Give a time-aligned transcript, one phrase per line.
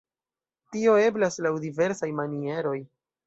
[0.75, 2.77] Tio eblas laŭ diversaj manieroj.